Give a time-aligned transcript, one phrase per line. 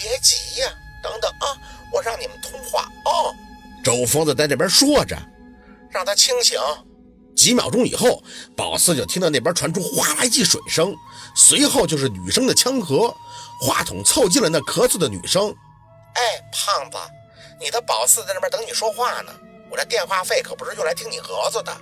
[0.00, 0.72] 别急呀，
[1.02, 1.56] 等等啊，
[1.92, 3.34] 我让你们通话哦。
[3.84, 5.16] 周疯子在那边说着，
[5.90, 6.58] 让他清醒。
[7.36, 8.22] 几秒钟以后，
[8.56, 10.94] 宝四就听到那边传出哗啦一记水声，
[11.34, 13.14] 随后就是女生的枪咳。
[13.62, 15.54] 话筒凑近了那咳嗽的女生。
[16.14, 16.96] 哎，胖子，
[17.60, 19.32] 你的宝四在那边等你说话呢。
[19.70, 21.72] 我这电话费可不是用来听你咳嗽的。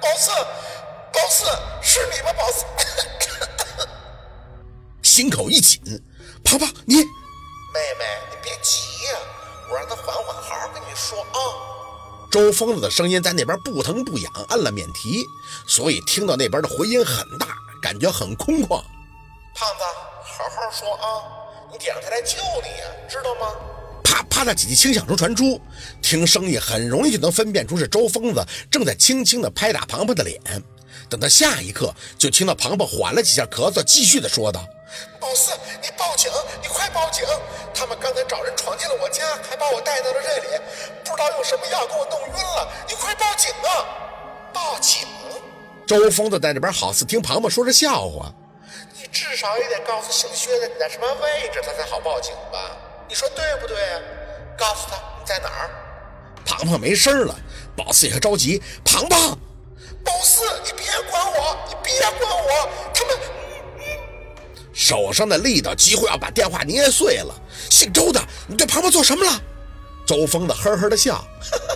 [0.00, 0.30] 宝四，
[1.12, 1.44] 宝四，
[1.80, 2.32] 是你吗？
[2.36, 2.64] 宝四，
[5.18, 5.80] 心口一紧。
[6.44, 9.18] 啪啪，你，妹妹，你别急呀，
[9.68, 11.38] 我让他缓缓，好好跟你说啊。
[12.30, 15.24] 周疯子的声音在那边不疼不痒，按了免提，
[15.66, 17.48] 所以听到那边的回音很大，
[17.82, 18.80] 感觉很空旷。
[19.56, 19.84] 胖子，
[20.22, 21.24] 好好说啊，
[21.72, 23.56] 你点上他来救你呀，知道吗？
[24.04, 25.60] 啪啪的几记轻响声传出，
[26.00, 30.40] 听声音很容易就能分辨出是周疯子正在轻轻的拍打庞庞的脸。
[31.10, 34.64] 等到下一刻，就听到庞庞缓了几下咳嗽，继续的说道
[35.28, 36.32] ：“宝四，你报警，
[36.62, 37.22] 你快报警！
[37.74, 40.58] 他们刚才找人闯进了我家，还把我带到了这里，
[41.04, 42.66] 不知道用什么药给我弄晕了。
[42.88, 43.84] 你快报警啊！
[44.54, 45.06] 报警！”
[45.86, 48.32] 周疯子在那边好似听庞庞说着笑话。
[48.94, 52.74] 你至少也得告诉姓薛的你在什么位置，他才好报警吧？
[53.06, 53.76] 你说对不对？
[54.56, 55.70] 告诉他你在哪儿。
[56.46, 57.34] 庞庞没声了，
[57.76, 58.62] 宝四也着急。
[58.82, 59.38] 庞庞。
[60.02, 63.18] 宝四，你别管我，你别管我，他们
[64.78, 67.34] 手上的力道几乎要把电话捏碎了。
[67.68, 69.42] 姓周的，你对庞庞做什么了？
[70.06, 71.22] 周峰的呵呵的笑，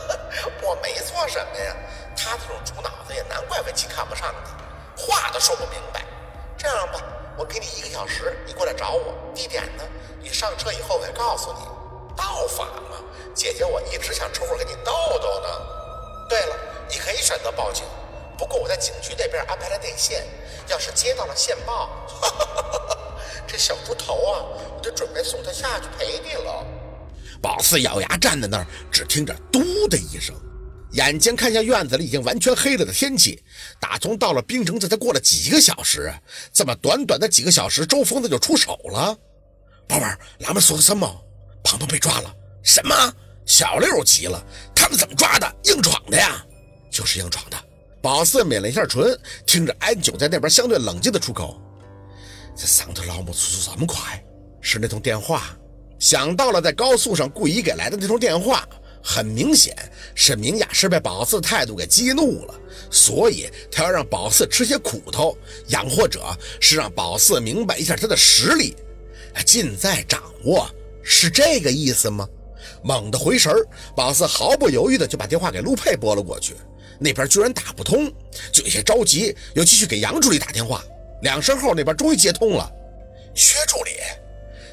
[0.60, 1.74] 我没做什么呀。
[2.14, 6.04] 他这种猪脑子也难怪文琪看不上你，话都说不明白。
[6.58, 7.00] 这样吧，
[7.38, 9.14] 我给你一个小时，你过来找我。
[9.34, 9.84] 地点呢？
[10.22, 11.60] 你上车以后我再告诉你。
[12.14, 12.98] 道法嘛，
[13.34, 15.48] 姐姐我一直想抽空跟你斗斗呢。
[16.28, 16.56] 对了，
[16.90, 17.82] 你可以选择报警。
[18.40, 20.24] 不过我在警局那边安排了内线，
[20.66, 21.90] 要是接到了线报，
[23.46, 24.40] 这小猪头啊，
[24.74, 26.64] 我就准备送他下去陪你了。
[27.42, 30.34] 宝四咬牙站在那儿，只听着“嘟”的一声，
[30.92, 33.44] 眼睛看向院子里已经完全黑了的天气。
[33.78, 36.10] 打从到了冰城，这才过了几个小时，
[36.50, 39.14] 这么短短的几个小时，周疯子就出手了。
[39.86, 41.06] 宝贝儿，咱们说什么？
[41.62, 42.34] 庞庞被抓了？
[42.64, 42.94] 什么？
[43.44, 44.42] 小六急了，
[44.74, 45.46] 他们怎么抓的？
[45.64, 46.42] 硬闯的呀？
[46.90, 47.56] 就是硬闯的。
[48.02, 51.60] 宝四抿了一下唇，听着安九在那边相对冷静的出口
[52.56, 54.22] ：“这上头老母速度这么快，
[54.60, 55.56] 是那通电话。
[55.98, 58.66] 想到了在高速上故意给来的那通电话，
[59.04, 59.76] 很明显，
[60.14, 62.54] 沈明雅是被宝四的态度给激怒了，
[62.90, 65.36] 所以他要让宝四吃些苦头，
[65.68, 66.24] 养或者
[66.58, 68.74] 是让宝四明白一下他的实力，
[69.44, 70.66] 尽在掌握，
[71.02, 72.26] 是这个意思吗？”
[72.82, 73.52] 猛地回神，
[73.94, 76.54] 宝四毫不犹豫的就把电话给陆佩拨了过去。
[77.00, 78.12] 那边居然打不通，
[78.52, 80.84] 就有些着急，又继续给杨助理打电话。
[81.22, 82.70] 两声后，那边终于接通了。
[83.34, 83.92] 薛助理，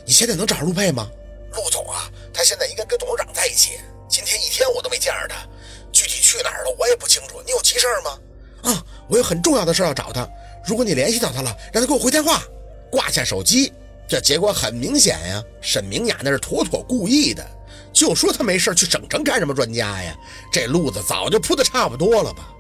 [0.06, 1.10] 你现在能找着陆佩吗？
[1.54, 3.80] 陆总啊，他现在应该跟董事长在一起。
[4.10, 5.48] 今天一天我都没见着他，
[5.92, 7.42] 具体去哪儿了我也不清楚。
[7.46, 8.20] 你有急事吗？
[8.64, 10.28] 啊，我有很重要的事要找他。
[10.66, 12.44] 如果你联系到他了，让他给我回电话。
[12.92, 13.74] 挂下手机，
[14.08, 17.46] 这结果很明显呀，沈明雅那是妥妥故意的。
[17.94, 20.16] 就说他没事去省城干什么专家呀？
[20.52, 22.54] 这路子早就铺的差不多了吧？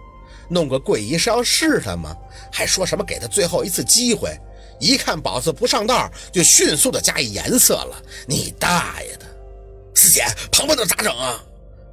[0.50, 2.16] 弄个桂姨是要试他吗？
[2.52, 4.30] 还说什么给他最后一次机会？
[4.80, 8.02] 一看宝子不上道，就迅速的加以颜色了。
[8.26, 9.26] 你大爷的！
[9.96, 11.44] 四姐，庞庞那咋整啊？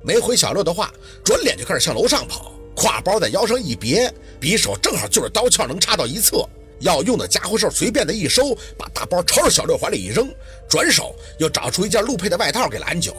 [0.02, 0.92] 没回小六的话，
[1.24, 6.46] 转脸就开始向楼上跑，挎包在腰上一别，匕首正好就是刀鞘能插到一侧。
[6.80, 10.28] 要用的家伙事随便的一收，把大包朝着小六怀里一扔，
[10.68, 13.14] 转手又找出一件陆佩的外套给了安九。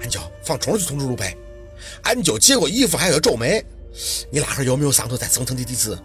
[0.00, 1.36] 安九放虫去通知陆佩。
[2.02, 3.64] 安九接过衣服，还有皱眉
[4.30, 5.96] ：“你哪哈有没有上头在层层的地址？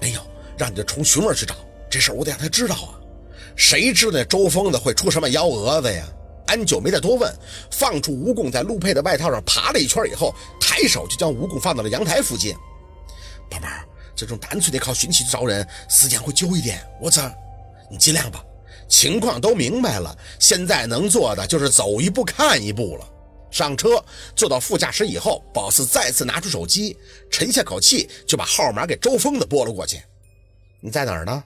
[0.00, 0.20] 没有，
[0.56, 1.54] 让你的虫寻儿去找。
[1.90, 2.94] 这事我得让他知道啊！
[3.56, 6.04] 谁知道那周疯子会出什么幺蛾子呀？”
[6.46, 7.30] 安九没再多问，
[7.70, 12.54] 放出蜈蚣，在陆佩的外套上爬了一圈以后，抬手就将蜈蚣放到了阳台附近。
[13.50, 13.84] 宝贝儿，
[14.18, 16.84] 这种单纯的靠运气去找人，时间会久一点。
[17.00, 17.22] 我这，
[17.88, 18.44] 你尽量吧。
[18.88, 23.08] 情况都明白了，现在能做的就是走一步看一步了。
[23.48, 24.04] 上车，
[24.34, 26.98] 坐到副驾驶以后，宝四再次拿出手机，
[27.30, 30.02] 沉下口气，就把号码给周峰的拨了过去。
[30.80, 31.44] 你在哪儿呢，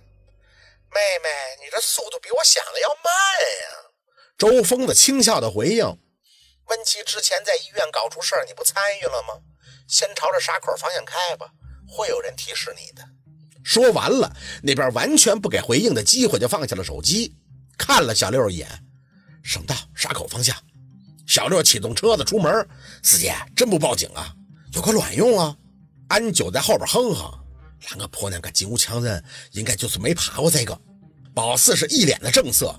[0.95, 1.29] 妹妹？
[1.63, 3.13] 你这速度比我想的要慢
[3.61, 3.91] 呀！
[4.39, 5.85] 周峰的轻笑的回应。
[5.85, 9.35] 温琪之前在医院搞出事儿，你不参与了吗？
[9.89, 11.51] 先朝着沙口方向开吧，
[11.93, 13.07] 会有人提示你的。
[13.63, 17.37] 说完了，那边完全不给回应的机会，就放下了手机，
[17.77, 18.67] 看了小六一眼，
[19.43, 20.57] 省道沙口方向。
[21.27, 22.67] 小六启动车子出门，
[23.03, 24.35] 四姐真不报警啊？
[24.73, 25.57] 有个卵用啊！
[26.09, 27.31] 安九在后边哼哼，
[27.89, 29.23] 两个婆娘个金屋强人，
[29.53, 30.79] 应该就是没爬过这个。
[31.35, 32.75] 宝四是一脸的正色。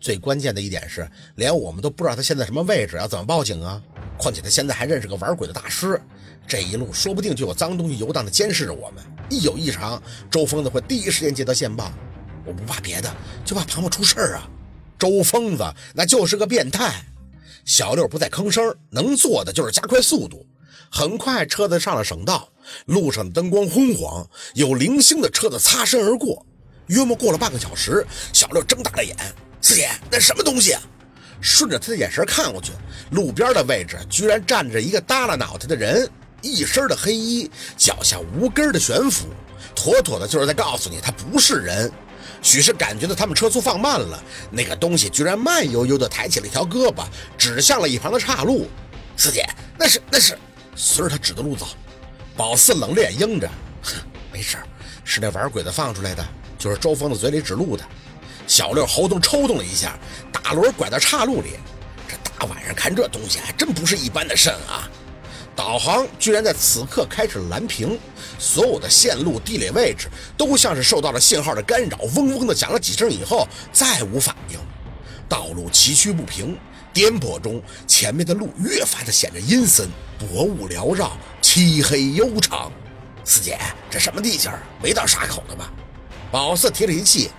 [0.00, 3.82] 最关键的一点是，连我们都不知道他现在什么位置，要怎么报警啊？
[4.16, 6.00] 况且他现在还认识个玩鬼的大师，
[6.48, 9.04] 这一路说不定就有脏东西游荡的监视着我们。
[9.28, 11.92] 一有异常，周疯子会第一时间接到线报。
[12.46, 13.14] 我不怕别的，
[13.44, 14.48] 就怕庞庞出事儿啊！
[14.98, 15.62] 周疯子
[15.94, 17.04] 那就是个变态。
[17.66, 20.46] 小六不再吭声，能做的就是加快速度。
[20.90, 22.48] 很快，车子上了省道，
[22.86, 26.46] 路上的灯光昏黄，有零星的车子擦身而过。
[26.86, 29.14] 约莫过了半个小时，小六睁大了眼
[29.60, 30.74] ：“四姐，那什么东西？”
[31.42, 32.72] 顺着他的眼神看过去，
[33.10, 36.10] 路边的位置居然站着一个耷拉脑袋的人，
[36.42, 39.26] 一身的黑衣，脚下无根的悬浮，
[39.74, 41.90] 妥妥的就是在告诉你他不是人。
[42.40, 47.04] 许是感觉到他们车速放慢了，那个东西居然慢悠悠地抬起了一条胳膊，
[47.36, 48.68] 指向了一旁的岔路。
[49.16, 49.44] 四姐，
[49.76, 50.38] 那是那是，
[50.76, 51.66] 随着他指的路走。
[52.36, 53.50] 宝四冷着眼应着，
[53.82, 53.94] 哼，
[54.32, 54.56] 没事
[55.02, 56.24] 是那玩鬼子放出来的，
[56.56, 57.84] 就是周峰的嘴里指路的。
[58.46, 59.98] 小六喉咙抽动了一下，
[60.30, 61.54] 打轮拐到岔路里。
[62.06, 64.88] 这大晚上看这东西，还真不是一般的甚啊！
[65.58, 67.98] 导航居然在此刻开始蓝屏，
[68.38, 74.58] 所有的线路、地理位置都像是受到了信号的干扰，嗡嗡的响了几声以后再无反应。
[75.28, 76.56] 道路崎岖不平，
[76.92, 82.70] 颠簸中，前面的路越发的显着阴森，薄雾缭绕，漆黑悠长。
[83.24, 83.58] 四姐，
[83.90, 84.52] 这什么地形？
[84.80, 85.72] 没到沙口的吧？
[86.30, 87.32] 宝四提了一气。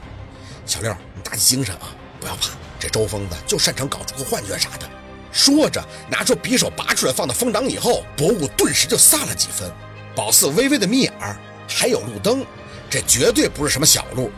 [0.66, 4.99] 小六，你打起精神啊，不要怕，这周疯子就擅长搞出个幻觉啥的。
[5.32, 9.72] 说着，拿出匕首拔出来，放到风挡以后，薄雾顿时就散了几分。
[10.16, 11.38] 宝四微微的眯眼儿，
[11.68, 12.46] 还有路灯，
[12.90, 14.32] 这绝对不是什么小路。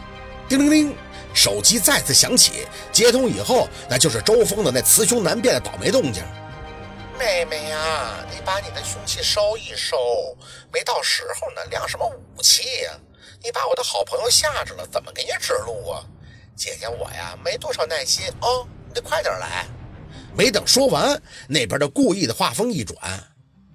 [0.50, 0.96] 叮铃铃，
[1.34, 6.22] 手机再次响起，接通以后，那就是周峰的那雌雄难辨的倒霉动静。
[7.18, 10.36] 妹妹呀，你把你的凶器收一收，
[10.74, 12.06] 没到时候呢，亮什么
[12.36, 12.92] 武器呀？
[13.42, 16.04] 你把我的好朋友吓着了，怎么给你指路啊？
[16.56, 19.66] 姐姐我呀，没多少耐心哦，你得快点来。
[20.36, 22.98] 没等说完，那边的故意的话锋一转：“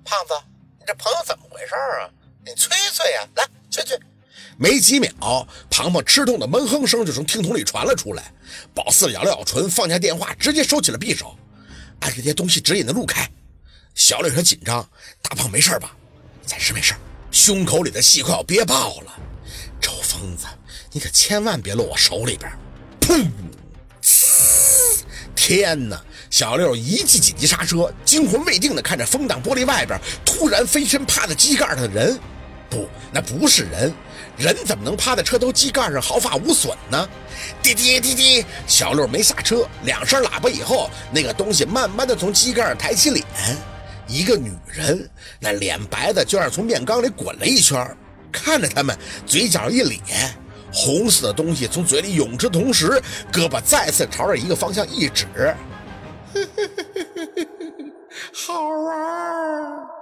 [0.05, 0.35] 胖子，
[0.79, 2.11] 你这朋友怎么回事啊？
[2.45, 3.99] 你催催呀，来催催。”
[4.59, 5.11] 没几秒，
[5.71, 8.33] 庞庞吃痛的闷哼声就从听筒里传了出来。
[8.75, 11.37] 宝四咬了咬唇，放下电话，直接收起了匕首，
[12.01, 13.31] 按这些东西指引的路开。
[13.95, 14.89] 小六有些紧张
[15.21, 15.95] ：“大胖没事吧
[16.47, 16.95] ？”“暂时没事。”
[17.31, 19.13] 胸口里的气快要憋爆了。
[19.79, 20.47] 周疯子，
[20.91, 22.51] 你可千万别落我手里边！
[23.01, 23.31] 砰！
[25.35, 26.03] 天哪！
[26.31, 32.19] 小六一记紧急刹车，惊魂未定地看着风挡玻璃外边突然飞身趴在机盖上的人。
[32.69, 33.95] 不，那不是人，
[34.37, 37.09] 人怎么能趴在车头机盖上毫发无损呢？
[37.63, 43.25] 滴滴滴滴，小六没下车，两声喇叭以后，那个东西慢慢的从机盖上抬起脸，
[44.09, 45.09] 一个女人，
[45.39, 47.97] 那脸白的就像从面缸里滚了一圈，
[48.33, 50.01] 看着他们，嘴角一咧，
[50.73, 53.01] 红色的东西从嘴里涌出，同时
[53.33, 55.25] 胳膊再次朝着一个方向一指。
[58.39, 59.96] 好玩儿。